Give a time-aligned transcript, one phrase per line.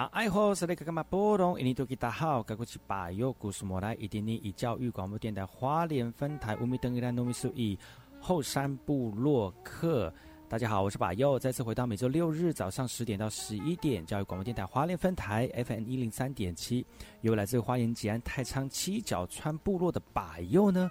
[0.00, 1.60] 那爱好是那个干嘛波动？
[1.60, 7.78] 印尼多吉大好，该过去把右故事莫来，一点点以教育广播电台花莲分台乌米登伊兰糯米苏以
[8.18, 10.10] 后山部落客。
[10.48, 16.86] 大家好，我是把右，再次回到每周六日早上十点到十一点，教育广播电台花莲分台 FM 一零三点七，
[17.20, 20.90] 由来自花莲吉安太仓七角川部落的把右呢。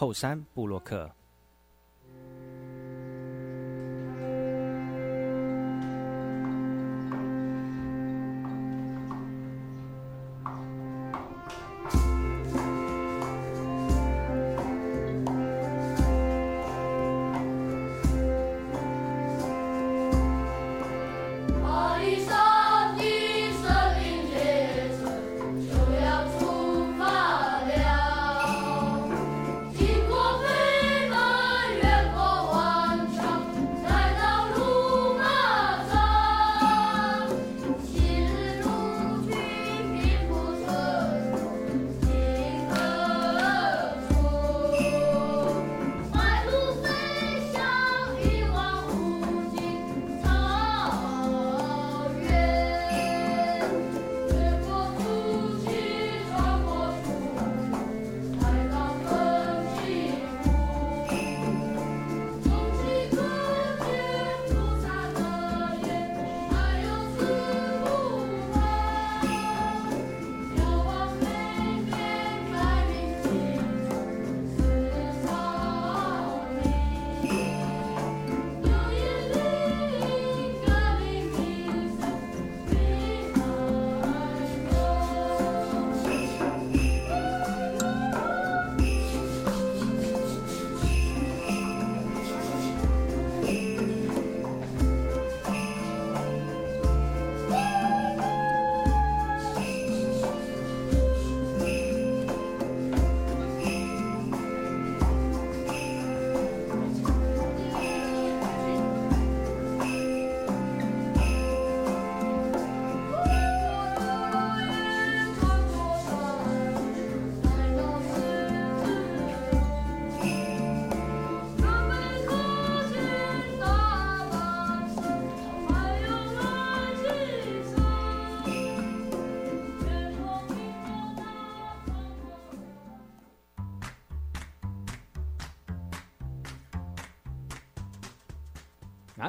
[0.00, 1.14] 后山布洛克。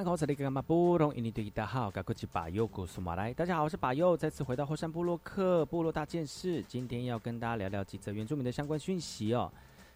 [0.04, 3.34] 口是那个嘛布隆，印尼对大家好，该过去把右古苏马来。
[3.34, 6.64] 大家好，我是把右，再次回到后山部落克部落大件事。
[6.68, 9.52] 今天要跟大家聊聊几则原住民的相关讯息哦。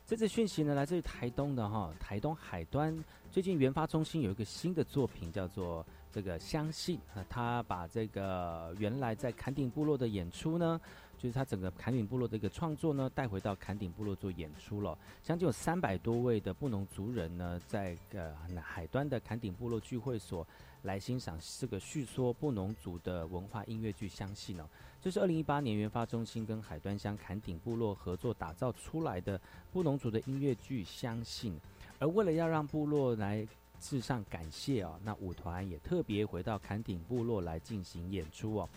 [0.05, 2.95] 这次讯息呢，来自于台东的哈，台东海端
[3.31, 10.79] 最近研发中心有一个新的作品，叫做这个相信啊，他把这个原来在坎顶部落的演出呢。
[11.17, 14.97] 就是他整个坎顶部落的一个创作呢，带回到坎顶部落做演出了。
[15.23, 20.45] 将近有三百多位的布农族人呢，在呃海端的坎顶部落聚会所
[20.83, 24.69] 来欣赏这个叙说布农族的文化音乐剧《相信》呢。
[25.01, 29.39] 这是二零一八年原发中心跟海端乡坎顶部落合作打造出来的
[29.71, 31.53] 布农族的音乐剧《相信》。
[31.99, 33.47] 而为了要让部落来
[33.79, 38.69] 致上感谢哦，那舞团也特别回到坎顶部落来进行演出哦。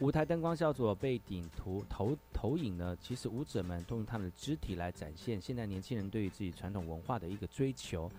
[0.00, 8.10] 舞台灯光效果背景图投投影呢，其实舞者们都用他们的肢体来展现现在年轻人对于自己传统文化的一个追求，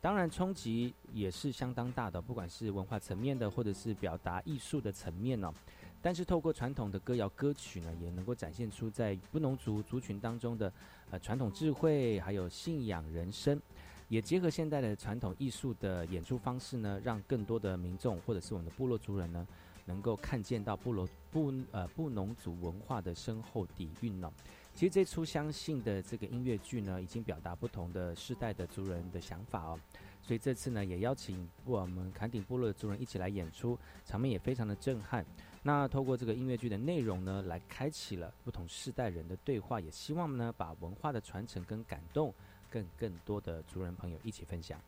[0.00, 5.52] 当然冲击也是相当大的，不管是文化层面的，或者是表达艺术的层面呢。
[6.00, 10.72] 但是透过传统的歌谣歌曲呢，也能够展现出在布农族族群当中的
[11.10, 13.60] 呃传统智慧，还有信仰人生，
[14.06, 19.44] 也结合现代的传统艺术的演出方式呢，让更多的民众或者是我们的部落族人呢。
[19.86, 24.32] 能够看见到部落布呃布农族文化的深厚底蕴呢。
[24.72, 29.80] 其实这出相信的这个音乐剧呢，已经表达不同的世代的族人的想法哦。
[30.22, 35.26] 所以这次呢，也邀请我们坎顶部落的族人一起来演出，场面也非常的震撼。
[35.64, 42.32] 那透过这个音乐剧的内容呢，来开启了不同世代人的对话，也希望呢，把文化的传承跟感动，
[42.70, 44.80] 跟更多的族人朋友一起分享。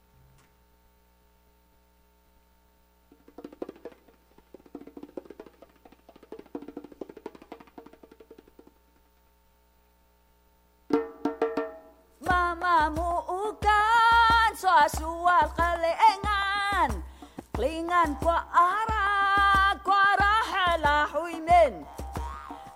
[14.86, 17.02] kasual kaleengan
[17.50, 21.82] klingan kwa ara kwa rahala huimen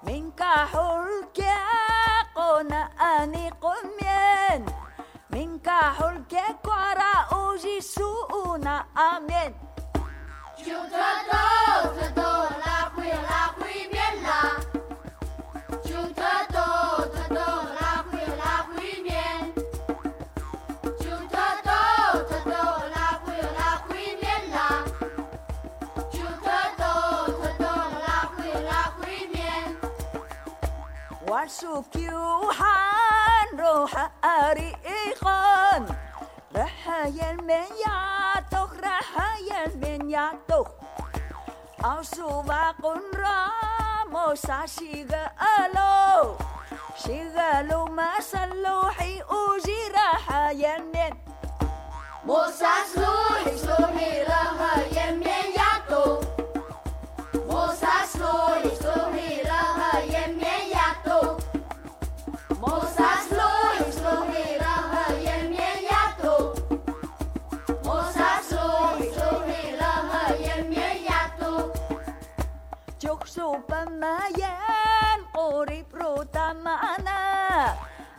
[0.02, 1.54] minka hulke
[2.34, 4.66] qona ani qumyen
[5.30, 9.54] minka hulke kwara uji suuna amen
[10.66, 12.49] Yo trato.
[31.50, 35.86] حنشوفكي وحنروح أريخان
[36.56, 40.66] رح يلمن يعطوخ رح يلمن يعطوخ
[41.84, 46.36] أشوفك رامو شاشيغا ألو
[46.96, 51.12] شغلوا ما سلوحي أوجي رح يلمن
[52.24, 55.29] موسى سلوحي سلوحي رح يلمن
[74.00, 77.20] samayan Urip ruta maana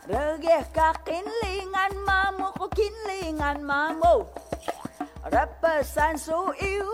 [0.06, 4.22] Regeh kakinlingan mamu Kukinlingan mamu.
[5.26, 6.86] Repesan su iu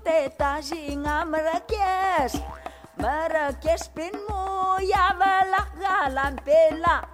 [0.00, 2.40] Teta singa merekes
[2.96, 7.04] Merekes pinmu Ya belak galan pelak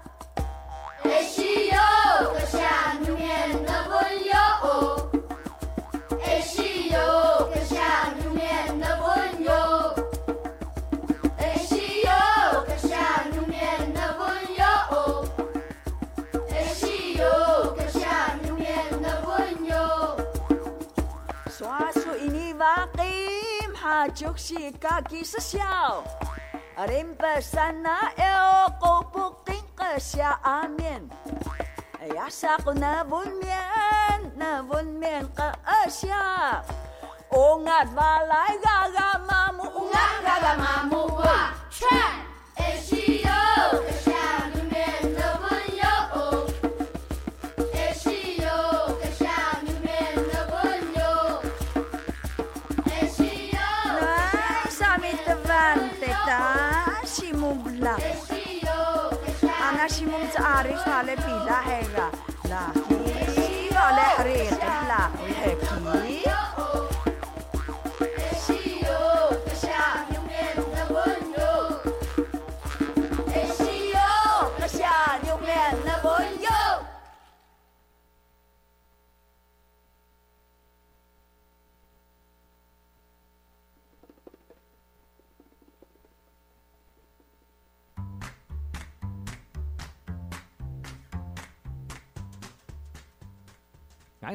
[1.03, 1.91] Eşiyo
[2.39, 4.47] Kışanımyen ne volyo
[6.23, 7.07] Eşiyo
[7.55, 8.93] Kışanımyen ne
[23.89, 26.05] ha joksi ka ki sosial
[26.77, 31.09] arim pa sana e o ko pukin ka sya amen
[32.05, 33.33] ay asa ko na bun
[34.37, 35.01] na bun
[35.33, 35.49] ka
[35.81, 36.21] asya
[37.33, 41.41] o ngat walai ga ga mamu ngat ga mamu wa
[41.73, 42.13] chan
[42.61, 42.69] e
[60.39, 62.11] شعري شحال بلا حيرة
[62.45, 62.61] لا
[63.35, 66.38] كي ولا حريق لا ويحكي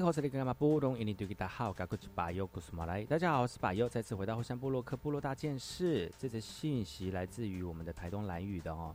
[0.03, 0.99] 好这里干嘛波动？
[0.99, 3.05] 印尼对吉大好，嘎古吉巴尤古斯马来。
[3.05, 6.11] 大家好，我是巴尤，再次回到后山部落克部落大件事。
[6.19, 8.93] 这则信息来自于我们的台东蓝屿的哦。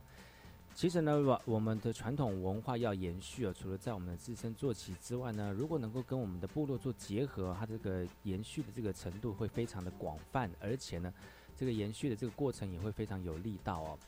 [0.75, 11.11] 其实呢，我我们的传统文化要延续啊，除了在我们的自身做起之外呢，如果能够跟我们的部落做结合，它这个延续的这个程度会非常的广泛，而且呢，
[11.55, 13.99] 这个延续的这个过程也会非常有力道哦。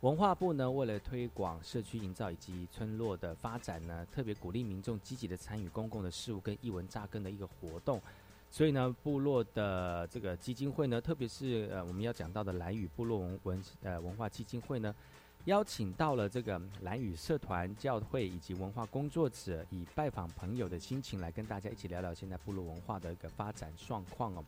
[0.00, 8.00] 文化部呢，为了推广社区营造以及村落的发展呢，特别鼓励民众积极的参与公共的事务跟艺文扎根的一个活动。
[8.50, 14.94] 所以呢，部落的这个基金会呢，特别是呃我们要讲到的蓝屿部落文文呃文化基金会呢，
[15.44, 24.42] 邀请到了这个蓝屿社团、教会以及文化工作者，以拜访朋友的心情来跟大家一起聊聊现在部落文化的一个发展状况哦。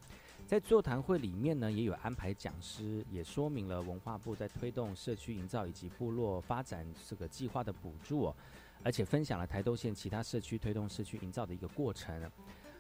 [0.46, 8.34] 在座谈会里面呢，也有安排讲师，也说明了文化部在推动社区营造以及部落发展这个计划的补助，
[8.82, 12.30] 而且分享了台东县其他社区推动社区营造的一个过程。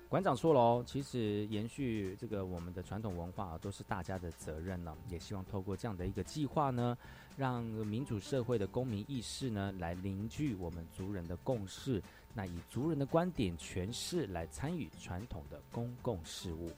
[0.06, 6.94] 馆长说了哦，其实延续这个我们的传统文化都是大家的责任呢，也希望透过这样的一个计划呢，
[7.38, 12.02] 让民主社会的公民意识呢，来凝聚我们族人的共识，
[12.34, 16.70] 那以族人的观点诠释来参与传统的公共事务。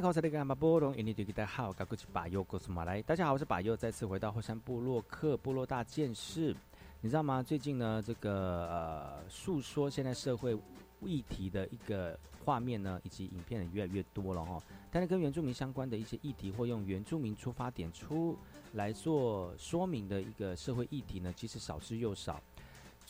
[0.00, 3.02] 考这里干嘛波隆印尼对吉大好，嘎古吉巴尤古斯马来。
[3.02, 6.56] 大家好，我是巴尤，再次回到后山部落克部落大件事。
[7.02, 7.42] 你知道吗？
[7.42, 10.58] 最近呢，这个呃诉说现在社会
[11.02, 14.58] 议题的一个画面呢，以及影片也越来越多了哈。
[14.90, 18.38] 但是跟原住民相关的一些议题，或用原住民出发点出
[18.72, 22.40] 来做说明的一个社会议题呢，其实少之又少。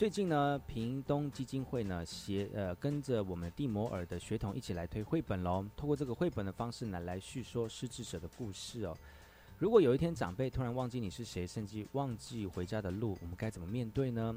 [0.01, 8.97] 最近呢，屏东基金会呢协呃跟着我们蒂摩尔的学童一起来推绘本喽，通过这个绘本的方式呢来叙说失智者的故事哦。
[9.59, 14.35] 如果有一天长辈突然忘记你是谁，甚至忘记回家的路，我们该怎么面对呢？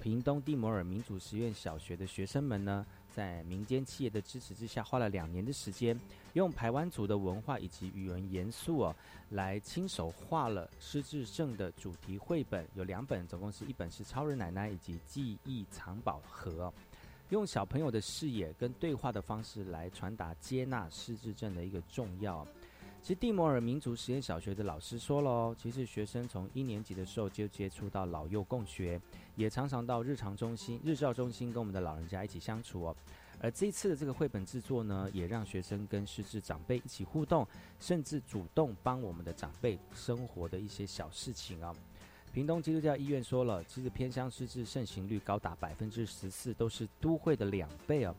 [0.00, 5.98] 屏东蒂摩尔民主实验小学的学生们呢，在民间企业的支持之下，花了两年的时间，
[6.32, 8.96] 用排湾族的文化以及语文元素哦，
[9.30, 16.72] 来亲手画了失智症的主题绘本，有两本，总共是一本是超人奶奶以及记忆藏宝盒、
[17.28, 22.44] 用小朋友的视野跟对话的方式来传达接纳失智症的一个重要。
[23.04, 28.98] 其实蒂摩尔民族实验小学的老师说了哦，其实学生从一年级的时候就接触到老幼共学，
[29.36, 32.96] 也常常到日常中心、日照中心跟我们的老人家一起相处哦。
[33.42, 37.46] 而这一次的这个绘本制作呢，也让学生跟失智长辈一起互动，
[37.78, 41.74] 甚至主动帮我们的长辈生活的一些小事情啊。
[42.32, 48.16] 屏东基督教医院说了，其实偏乡失智盛行率高达百分之十四，都是都会的两倍哦。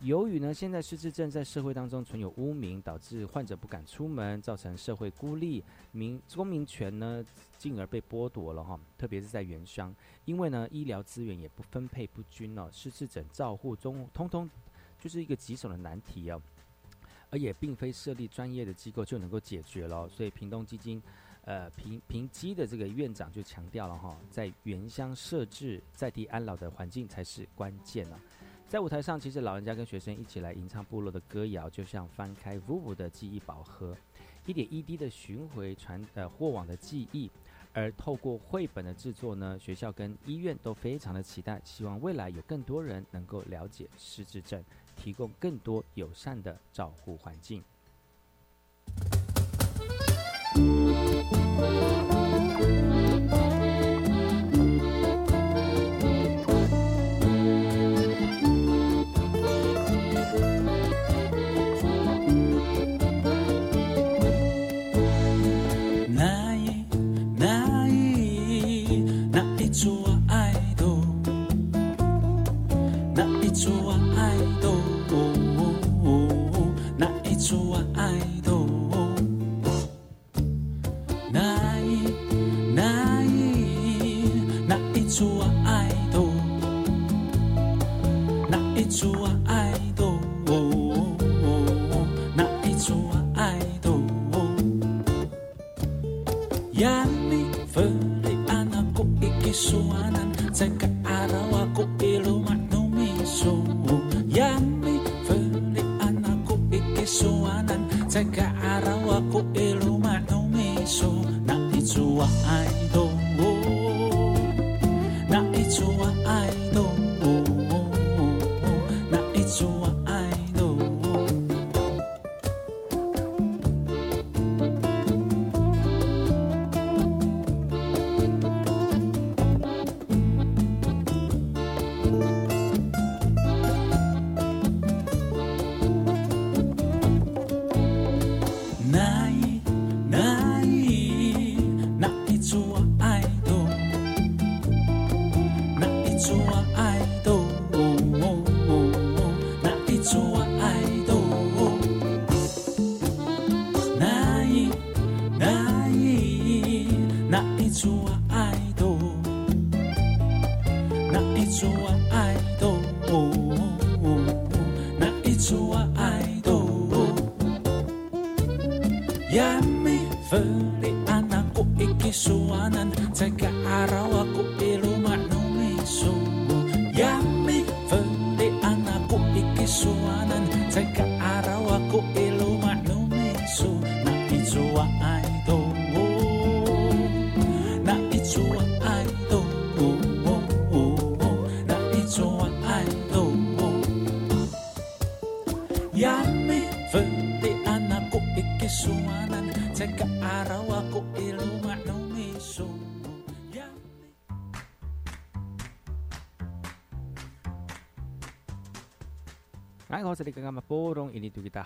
[0.00, 7.22] 由于呢，现在失智症在社会当中存有污名，导致患者不敢出门，造成社会孤立，民公民权呢，
[7.58, 8.80] 进而被剥夺了哈。
[8.96, 14.48] 特别是在原乡，因为呢，医疗资源也不分配不均哦，失智症照护中，通通
[14.98, 16.40] 就是一个棘手的难题哦。
[17.28, 21.00] 而也并非设立专业的机构就能够解决了，所以屏东基金，
[21.44, 28.18] 呃，平平基的这个院长就强调了哈，在原乡设置在地安老的环境才是关键呢。
[28.70, 33.96] 在舞台上，其实老人家跟学生一起来吟唱部落的歌谣，就像翻开 VUVU 的记忆宝盒，
[34.46, 37.28] 一点一滴的巡回传呃过往的记忆。
[37.72, 44.64] 而透过绘本的制作呢，学校跟医院都非常的期待，希望未来有更多人能够了解失智症，
[44.96, 47.64] 提供更多友善的照护环境。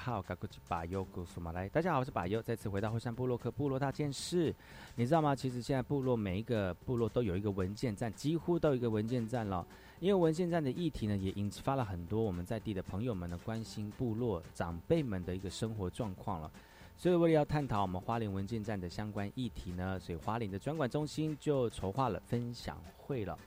[0.04, 1.66] 好，嘎古吉巴尤古苏马来。
[1.66, 4.54] 大家好，我是巴尤，再次回到后山部落克部落大件事。
[4.96, 5.34] 你知道吗？
[5.34, 9.66] 其实现在部落每一个部落都有一个文件站，几乎都有一个文件站了。
[10.00, 16.52] 因为文件站的议题呢，也引发了很多我们在地的朋友们呢关心部落长辈们的一个生活状况了。
[16.98, 23.38] 所以为了要探讨我们花莲文件站的相关议题呢，所以花莲的专管中心就筹划了分享会了。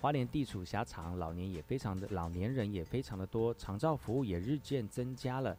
[0.00, 5.56] 花莲地处狭长，老年也非常的老年人也非常的多，长照服务也日渐增加了。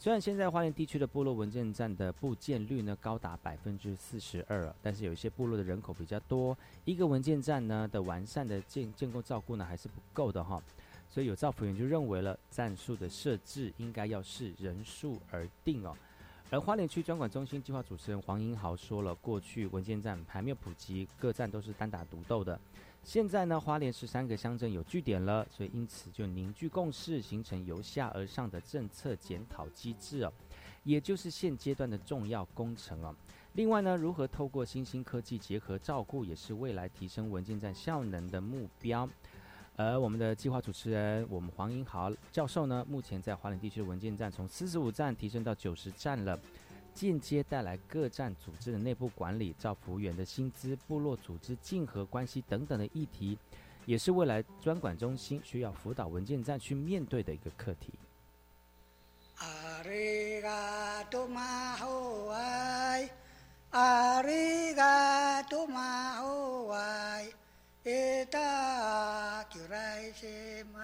[0.00, 10.62] 虽然现在花莲地区的部落文件站的部件率呢高达百分之四十二，但是有一些部落的人口比较多，一个文件站呢的完善的建建构照顾呢还是不够的哈。
[11.10, 15.96] 所以有造福员就认为了，战术的设置应该要视人数而定哦。
[16.48, 22.58] 而花莲区专管中心计划主持人黄英豪说了，过去文件站还没有普及，各站都是单打独斗的。
[23.04, 30.32] 现在呢，花莲十三个乡镇有据点了，所以因此就凝聚共识，形成由下而上的政策检讨机制哦，
[30.84, 33.14] 也就是现阶段的重要工程哦。
[33.54, 39.08] 另外呢，如何透过新兴科技结合照顾，也是未来提升文件站效能的目标。
[39.74, 46.38] 而我们的计划主持人，我们黄英豪教授呢，目前在花莲地区的文件站从四十五站提升到九十站了，
[46.97, 53.37] 间接带来各站组织的内部管理、照服务员的薪资、部落组织竞合关系等等的议题，
[53.85, 57.93] 也是未来专管中心需要辅导文件站去面对的一个课题。
[59.39, 63.11] ありがとうまほわい
[63.71, 67.33] ありがとうまほわい
[67.83, 70.83] えたきゅらいせまい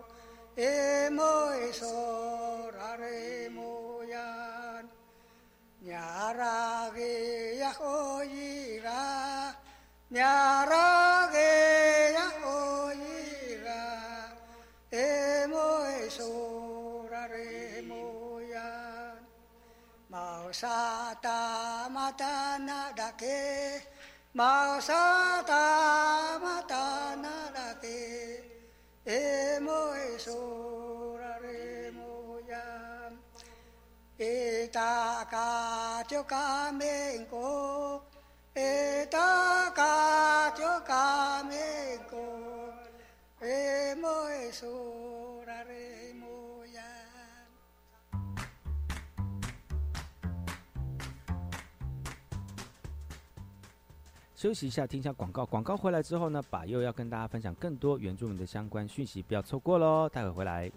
[0.70, 1.34] emo
[1.68, 3.22] esorare
[3.58, 4.86] moyan
[5.86, 7.14] nyarage
[7.62, 9.02] yahoyira
[10.16, 10.87] nyara
[20.54, 23.88] さたまたなだけ
[24.34, 27.88] まさたまたなだけ
[29.06, 32.58] えもえそられもや
[34.20, 38.02] えたかちょかめんこ
[38.56, 42.18] えたかちょかめんこ
[43.42, 45.07] えもえそられもや
[54.38, 55.44] 休息一下，听一下广告。
[55.48, 60.08] 广告回来之后呢，把又要跟大家分享更多原住民的相关讯息，不要错过喽。
[60.10, 60.72] 待会回来。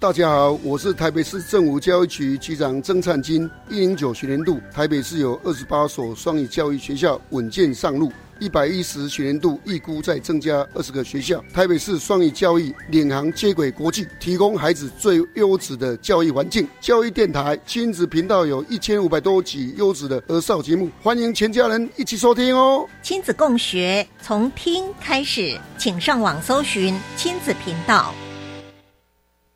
[0.00, 3.48] 大家好，我是台北市政府教育局局长曾灿金。
[3.70, 8.10] 一零九学年度，台北市有二十八所双语教育学校稳健上路。
[8.38, 11.42] 一百一十学年度预估再增加二十个学校。
[11.52, 16.66] 台北市双语教育领航接轨国际，提供孩子最优质的教育环境。
[16.80, 22.88] 教育电台亲子频道有一千五百多集优质的儿少节目，欢迎全家人一起收听哦。
[23.02, 28.14] 亲子共学从听开始，请上网搜寻亲子频道。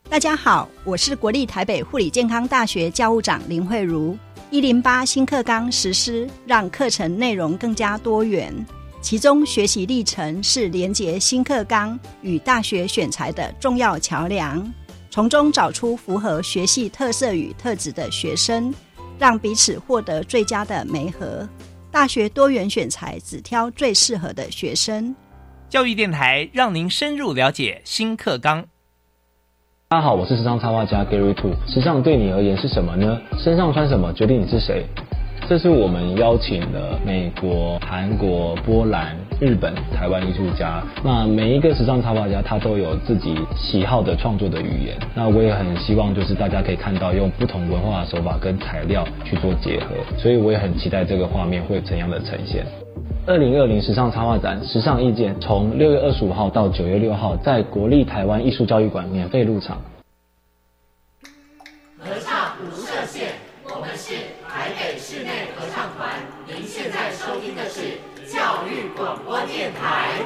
[0.08, 4.18] 大家好，我是国立台北护理健康大学教务长林慧茹。
[4.52, 8.52] 一零八新课纲实施，让课程内容更加多元，
[9.00, 14.60] 其中学习历程是连接新课纲与大学选材的重要桥梁，
[15.08, 18.74] 从中找出符合学系特色与特质的学生，
[19.20, 21.48] 让彼此获得最佳的媒合。
[21.92, 25.14] 大学多元选材只挑最适合的学生。
[25.68, 28.66] 教育电台让您深入了解新课纲。
[29.92, 31.50] 大家好，我是时尚插画家 Gary Two。
[31.66, 33.20] 时尚对你而言是什么呢？
[33.36, 34.86] 身上穿什么决定你是谁。
[35.50, 40.80] 这是我们邀请了美国、韩国、波兰、日本、台湾艺术家。
[41.02, 44.96] 那每一个时尚插画家，他都有自己喜好的创作的语言。
[45.12, 49.86] 那我也很希望，就是大家可以看到用不同文化的手法跟材料去做结合。
[50.16, 52.64] 所以我也很期待这个画面会怎样的呈现。
[53.26, 59.82] 二零二零时尚插画展《时尚意见》从六月二十五号到九月六号，在国立台湾艺术教育馆免费入场。
[61.98, 63.30] 合唱无设限，
[63.64, 64.14] 我们是
[64.48, 64.96] 台北
[69.00, 70.20] 广播电台。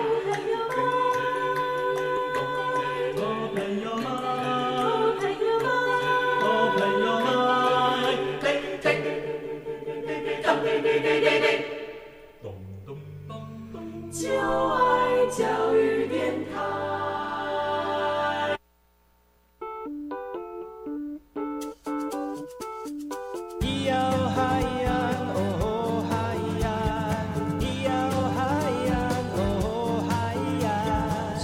[14.13, 15.94] 就爱教育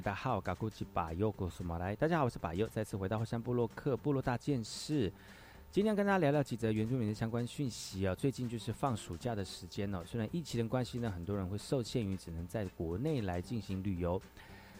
[0.00, 1.94] 大号，嘎古吉巴右，古苏马来。
[1.94, 5.12] 大家好，我是巴右，再次回到后山部落克部落大件事。
[5.70, 8.14] 今天跟大家聊聊几则原住民的相关讯息啊。
[8.14, 14.18] 最近就是放暑假的时间哦，虽然疫情的关系呢，很多人会受限于只能在国内来进行旅游，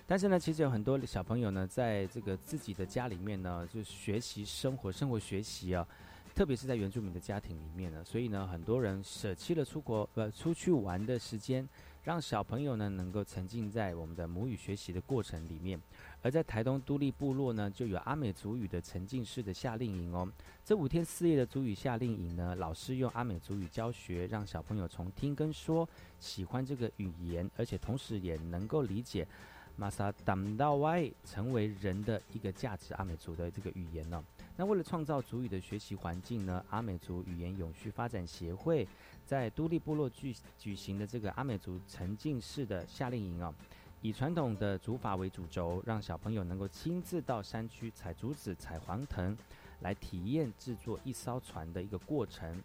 [0.06, 5.86] 但是呢，其实有很多小朋友呢，在这个自己的家里面呢，就学习生活、生活学习啊。
[6.34, 11.66] 特别是在原住民的家庭里面呢，所以呢，很多人舍弃了出国呃出去玩的时间，
[12.06, 15.76] 让小朋友呢能够沉浸在我们的母语学习的过程里面。
[16.22, 20.30] 而在台东都立部落呢，就有阿美族语的沉浸式的夏令营哦。
[20.64, 25.88] 这五天四夜的族语夏令营呢，老师用阿美族语教学，让小朋友从听跟说
[26.20, 29.26] 喜欢这个语言，而且同时也能够理解
[29.74, 34.24] 马萨达到外成为人的一个价值阿美族的这个语言呢、
[34.56, 38.88] 那为了创造族语的学习环境呢，阿美族语言永续发展协会
[39.26, 43.54] 在都立部落举举行的这个阿美族沉浸式的夏令营哦，
[44.00, 49.36] 以传统的竹法为主轴，让小朋友能够亲自到山区采竹子、采黄藤，
[49.80, 52.62] 来体验制作一艘船的一个过程。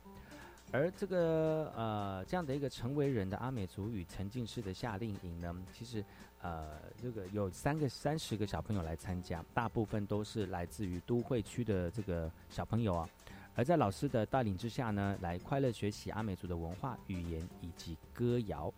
[0.72, 6.02] 而这个呃这样的一个成为人的阿美族语沉浸式的夏令营呢，其实
[6.42, 13.10] 呃这个有三个三十个小朋友来参加，大部分都是来自于都会区的这个小朋友啊。
[13.54, 18.74] 而在老师的带领之下呢，来快乐学习阿美族的文化、语言以及歌谣。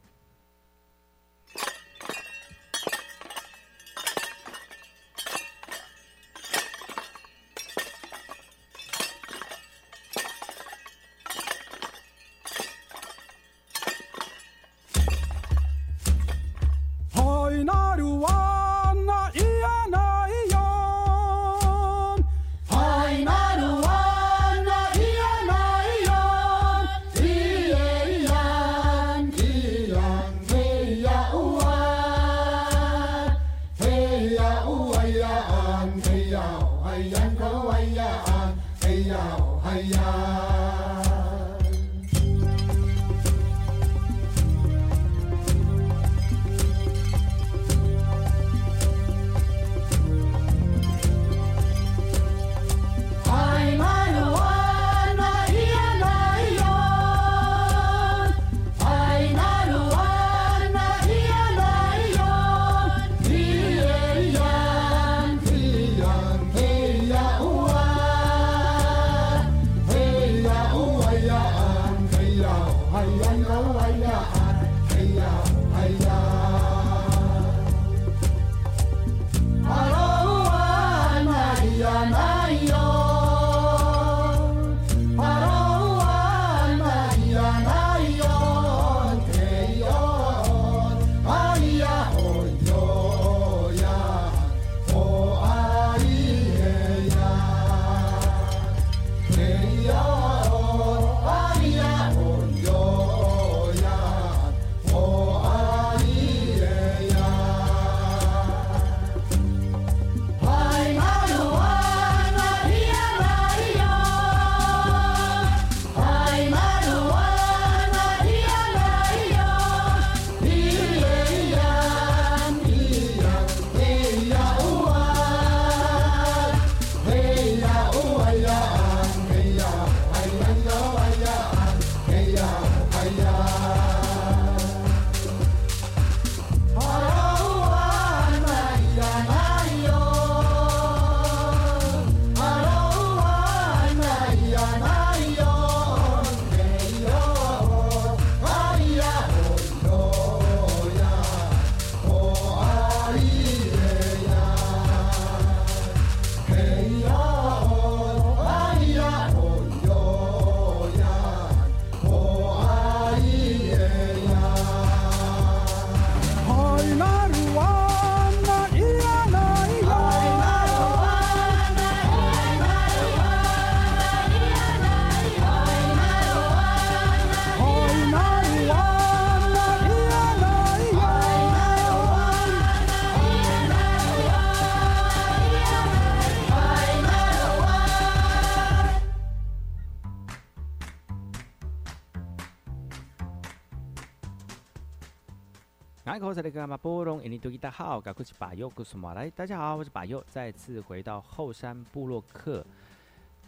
[196.63, 199.30] 爱口才的干嘛波隆，印尼多吉大好，赶快去把右故事马来。
[199.30, 202.65] 大家好，我是把右，再次回到后山部落客，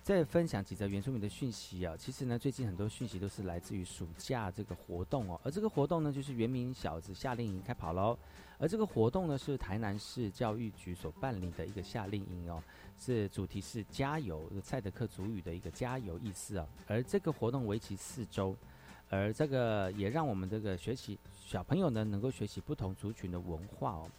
[0.03, 1.95] 再分享几则原住民的讯息啊。
[1.97, 8.17] 其实呢，最近很多讯息都是来自于暑假这个活动哦，而这个活动呢，就是原民小子夏令营开跑喽。
[8.57, 12.61] 而这个活动呢，是台南市教育局所办理的一个夏令营哦，
[12.99, 16.67] 是主题是加油，赛德克主语的一个加油意思啊。
[16.85, 18.53] 而这个活动为期四周。
[19.15, 24.09] 而这个也让我们这个学习小朋友呢，能够学习不同族群的文化哦。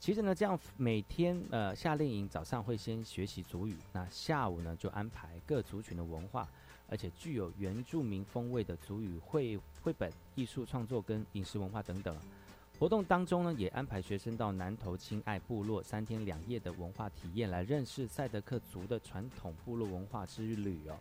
[0.00, 6.46] 其实呢，这样每天呃夏令营早上会先学习族语，那下午呢就安排各族群的文化，
[6.88, 12.14] 而且具有原住民风味的族语绘绘本、艺术创作跟饮食文化等等。
[12.78, 20.98] 活动当中呢，也安排学生到南投亲爱部落三天两夜的文化体验，来认识赛德克族的传统部落文化之旅哦。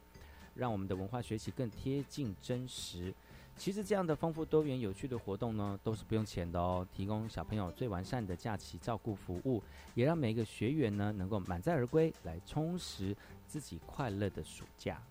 [0.55, 3.11] 让我们的文化学习更贴近真实。
[3.55, 9.63] 其实这样的丰富多元有趣的活动呢，都是不用钱的哦，提供小朋友最完善的假期照顾服务，
[9.95, 13.15] 也让每一个学员呢能够满载而归，来充实
[13.47, 15.01] 自己快乐的暑假。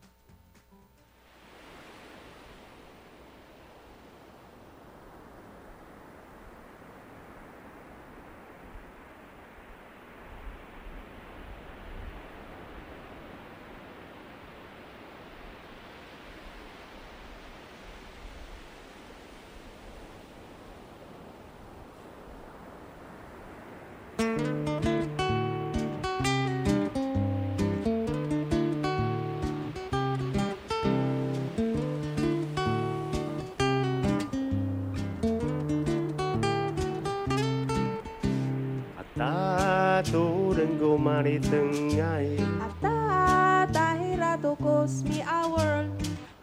[41.50, 45.90] tengai Hatta tahiratu kusmi awal.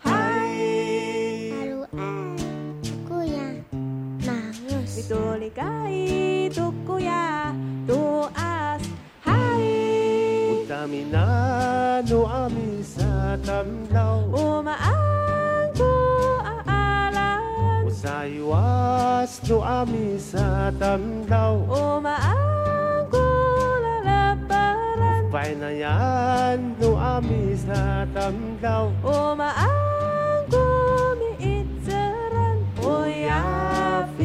[0.04, 1.56] Hai.
[1.56, 2.36] Haruan
[2.84, 3.48] Tukuya
[4.24, 7.56] Mangus Bitulikai Tukuya
[7.88, 8.84] Tuas
[9.24, 10.64] Hai.
[10.64, 11.28] Utamina
[12.04, 15.94] Nuami Uma Umaangku
[16.68, 22.59] Aalan Usaywas Nuami Uma Umaangku
[25.30, 28.02] Bainayan no amis na
[29.06, 32.02] O Umaang gumiit sa
[32.34, 34.19] ran Uyafa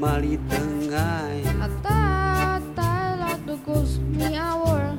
[0.00, 4.96] mali tengai Ata ta la tukus mi awor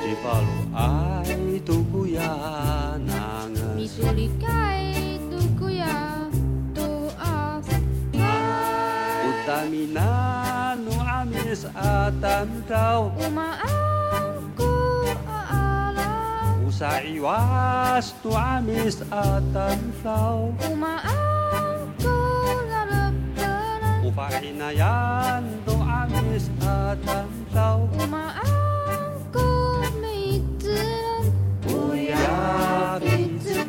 [0.00, 2.32] ji palu ai tuku ya
[2.96, 3.76] nangas.
[4.16, 6.24] Mi kai tuku ya
[6.72, 7.68] tu as
[9.28, 10.10] Utamina
[10.80, 14.72] nu amis atan tau Uma aku
[15.28, 21.35] alam usai was tu amis atan tau Uma aku
[24.16, 24.72] phải na
[25.66, 29.92] do angis at ang tao maangkot
[31.68, 33.60] uya pizza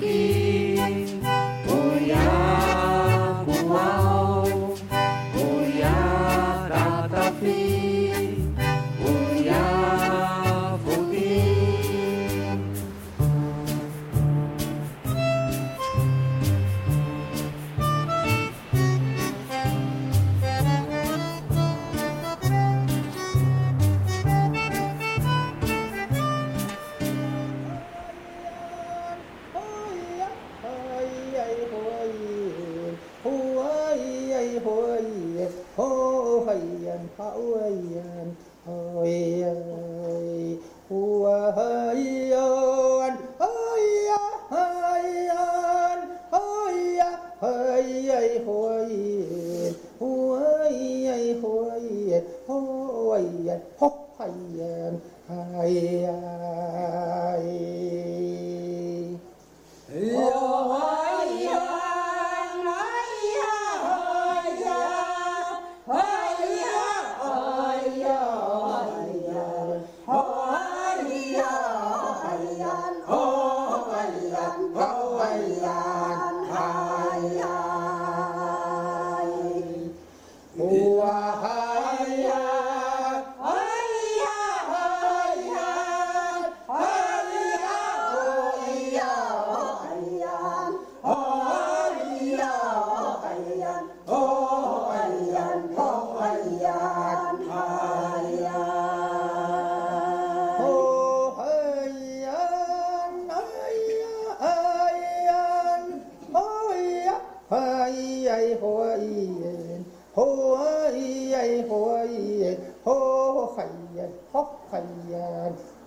[111.68, 113.64] 呀吼哎呀吼嗨
[113.96, 114.00] 呀
[114.32, 114.80] 吼嗨
[115.12, 115.16] 呀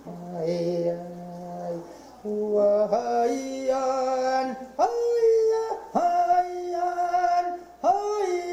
[0.05, 0.45] 哎
[0.85, 0.93] 呀，
[2.23, 2.95] 我嗨
[3.67, 3.73] 呀
[4.77, 4.85] 哎
[5.51, 5.53] 呀
[5.93, 5.97] 哎
[6.71, 6.75] 呀
[7.81, 7.87] 哎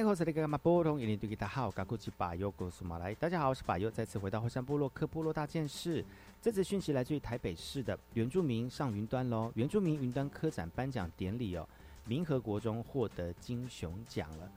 [0.02, 0.16] 哎呀吼嗨呀吼嗨呀嗨呀。
[0.16, 3.14] 爱好这里个嘛波通，一年对吉他好，嘎古吉巴尤古苏马来。
[3.14, 6.04] 大家好，我是巴尤，再次回到火山部落克部落大件事。
[6.42, 11.68] 这次讯息来自于台北市的原住民上云端喽，原住民云端科展颁奖典礼哦，
[12.06, 14.52] 民和国中获得金熊奖了。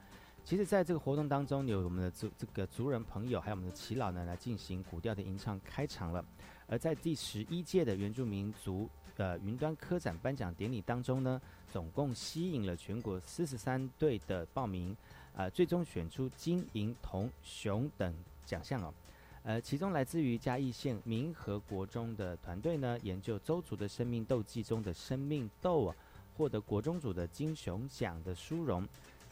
[0.46, 6.24] 其实，在这个活动当中，有我们的族这个族人朋友，还有我们的耆老呢，来进行古调的吟唱开场了。
[6.66, 8.88] 而在第十一届的原住民族
[9.18, 11.40] 呃云端科展颁奖典礼当中呢，
[11.70, 14.96] 总共吸引了全国四十三队的报名。
[15.36, 18.14] 呃，最终选出金银铜熊等
[18.44, 18.94] 奖项哦。
[19.42, 25.96] 呃，其中来自于嘉义县民和国中的团队呢，研究周族的生命斗技中的生命斗啊，
[26.36, 28.88] 获得国中组的金熊奖的殊荣。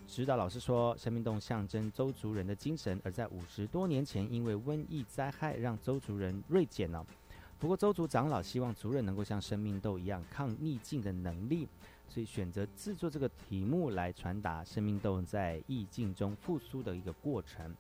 [0.09, 7.07] 指导老师说，生命斗象征周族人的精神，而在五十多年前，因为瘟疫灾害让周族人锐减了。
[7.59, 11.69] 不过，周族长老希望族人能够像生命斗一样抗逆境的能力。
[12.13, 17.75] 所以选择制作这个题目来传达生命斗在意境中复苏的一个过程。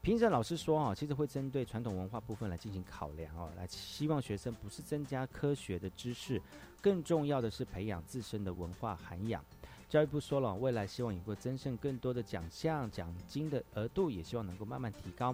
[0.00, 6.42] 评审老师说啊，其实会针对传统文化部分来进行考量哦，来希望学生不是增加科学的知识，
[6.80, 9.44] 更重要的是培养自身的文化涵养。
[9.88, 15.32] 教育部说了，未来希望也会增胜更多的奖项，奖金的额度也希望能够慢慢提高。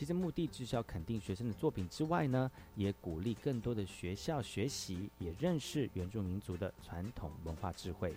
[0.00, 8.16] 其实目的就是要肯定学生的作品之外呢，也鼓励更多的学校学习，也认识原住民族的传统文化智慧。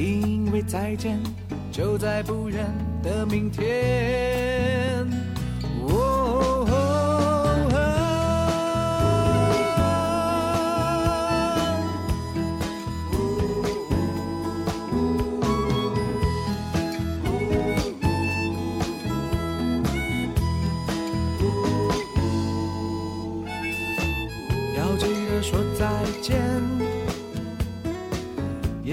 [0.00, 1.20] 因为再见
[1.70, 2.64] 就在不远
[3.02, 4.89] 的明天。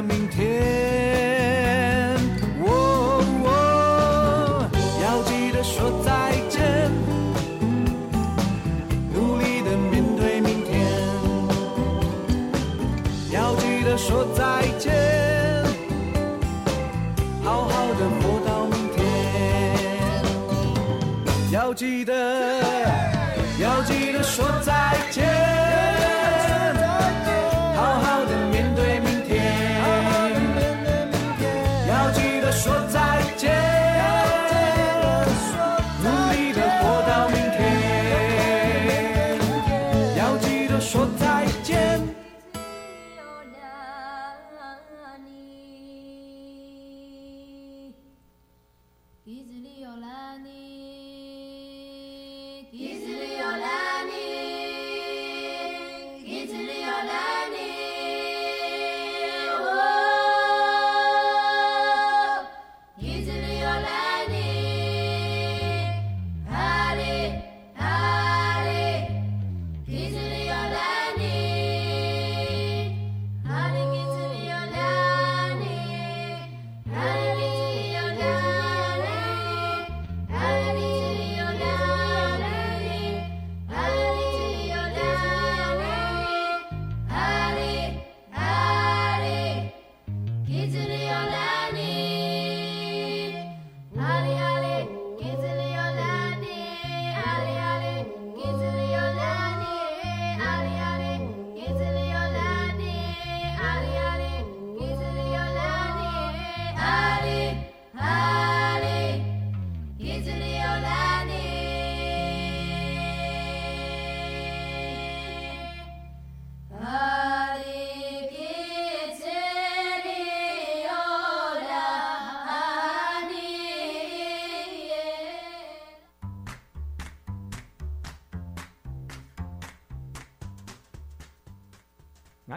[0.00, 2.16] 明天。
[2.64, 4.70] 哦哦，
[5.02, 6.90] 要记得说再见，
[9.12, 10.70] 努力的面对明天。
[13.32, 14.94] 要记得说再见，
[17.42, 19.00] 好好的活到明天。
[21.50, 22.12] 要记得，
[23.58, 25.24] 要记得说再见，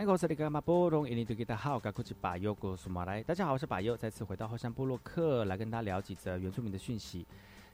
[0.06, 3.24] 大家好，赶快去把右过苏马来。
[3.24, 7.26] 大家好，我是把右，再次回到后山部落克来跟大家聊几则原住民的讯息。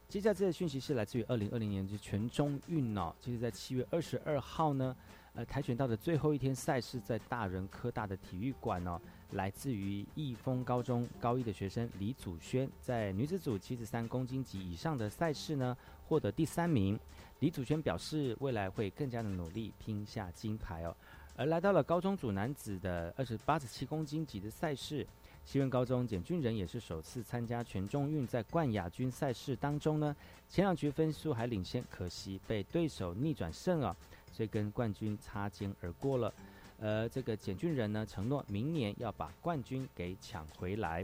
[0.08, 4.96] 接下来这个讯息是来自于二零二零年的全中运哦，其实在七月二十二号呢，
[5.34, 8.98] 呃，跆拳道的最后一天赛事在大人科大的体育馆哦，
[9.32, 15.76] 来自于益丰高中高一的学生李祖轩，在女子组七十三公斤级以上的赛事呢，
[16.08, 16.98] 获得第三名。
[17.40, 20.96] 李祖轩表示，未来会更加的努力，拼下金牌哦。
[21.42, 25.04] 而来到了高中组男子的二十八十七公斤级的赛事，
[25.44, 30.16] 西苑高中简俊仁也是首次参加全中运，在冠亚军赛事当中呢，
[30.48, 33.96] 前两局分数还领先，可惜被对手逆转胜啊，
[34.32, 36.32] 所以跟冠军擦肩而过了。
[36.78, 41.04] 呃，这个简俊仁呢，承诺明年要把冠军给抢回来。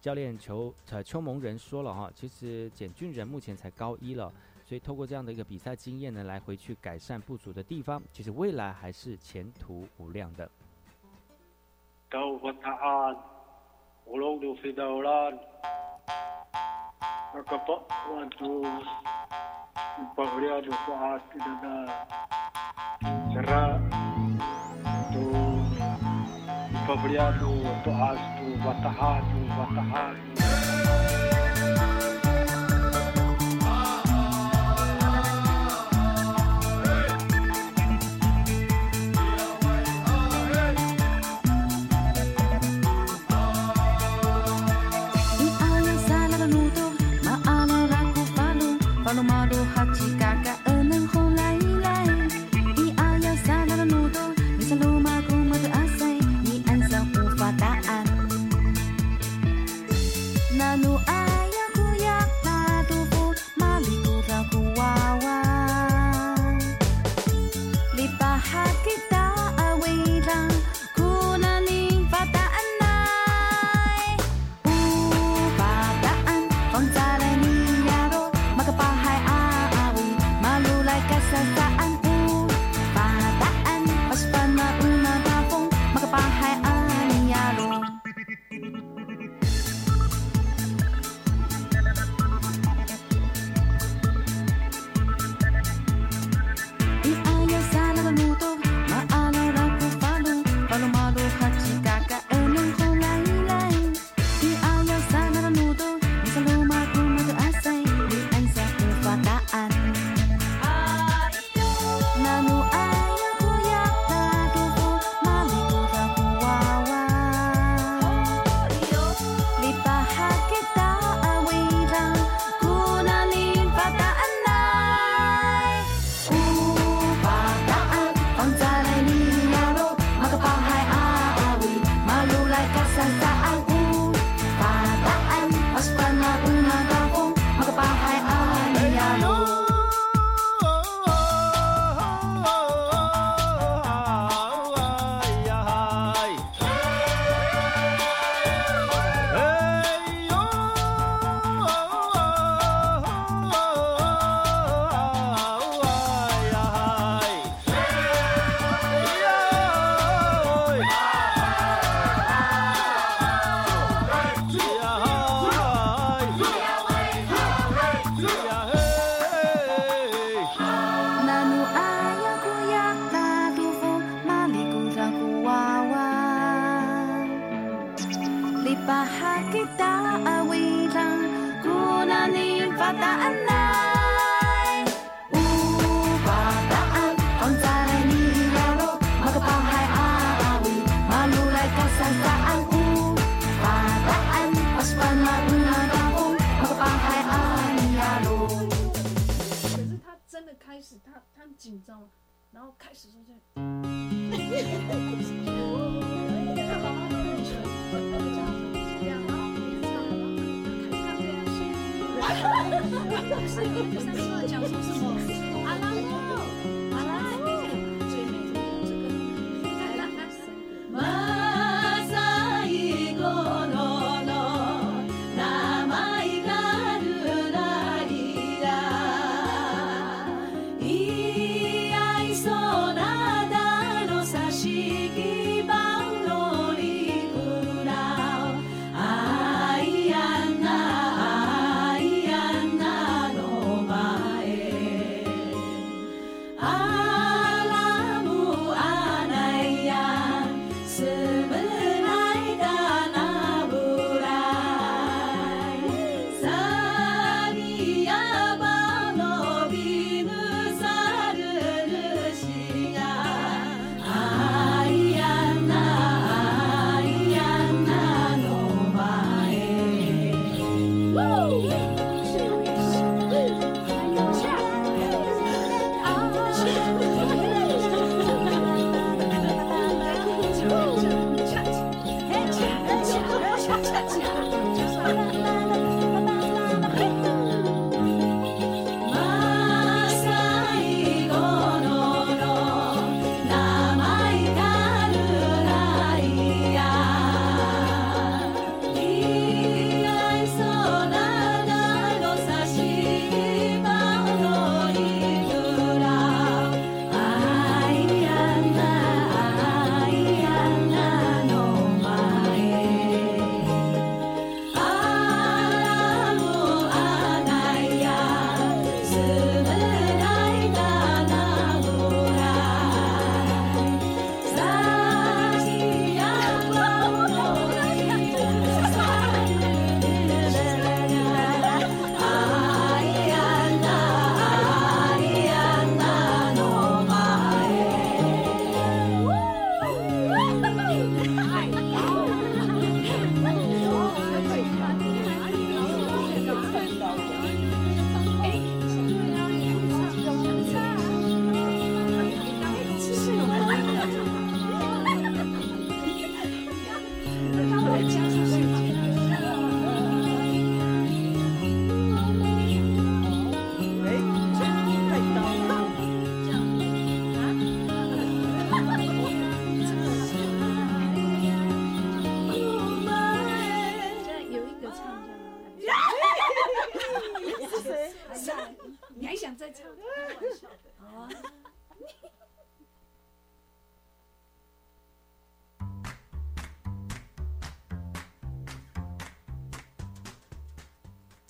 [0.00, 4.32] 教练邱呃邱蒙仁说了哈，其实简俊仁目前才高一了。
[4.68, 10.50] 所以透过这样的一个比赛经验呢，来回去改善不足的地方，其实未来还是前途无量的。
[12.10, 13.16] Taubataan,
[14.06, 15.38] ulong du fidaulan,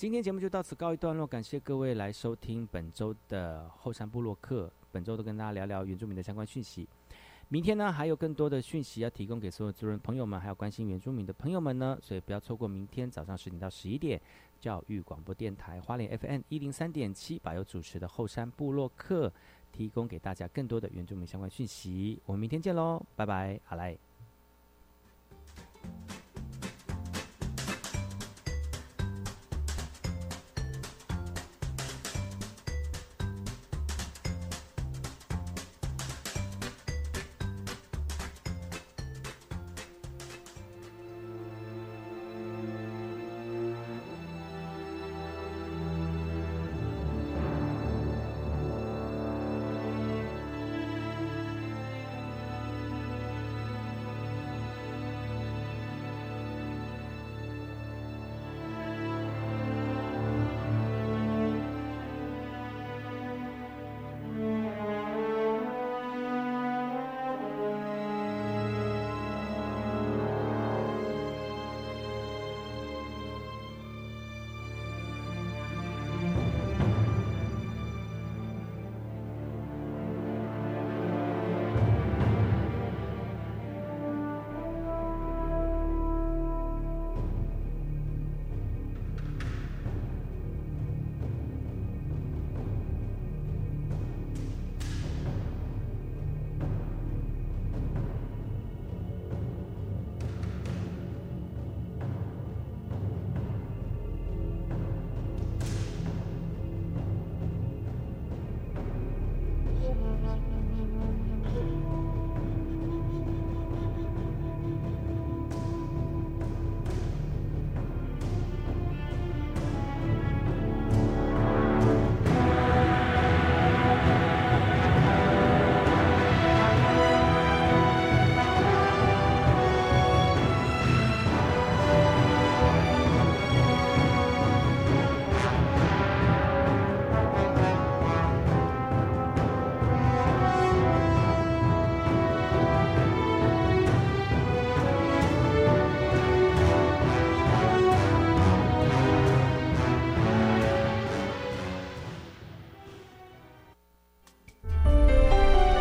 [0.07, 4.71] 今天节目就到此告一段落，感谢各位来收听本周的后山部落客。
[4.93, 6.89] 本周都跟大家聊聊原住民的相关讯息。
[7.49, 14.21] 明天呢，还有更多的讯息要提供给所有族人朋友们，还有关心原住民的朋友们呢，所以不要错过明天早上十点到十一点，
[14.61, 19.33] 教育广播电台花莲 FM 一零三点七，把由主持的后山部落客
[19.73, 22.23] 提供给大家更多的原住民相关讯息。
[22.27, 23.99] 我们明天见喽，拜拜，好嘞。